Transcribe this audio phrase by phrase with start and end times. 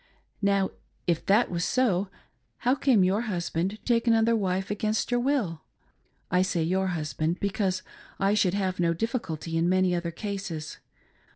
[0.41, 0.71] Now
[1.05, 2.09] if that was so,
[2.65, 5.61] how came jyour husband to take another wife against your will?
[6.31, 7.83] I say ^^wr husband, because!
[8.33, 10.79] should have no difficulty in many other cases.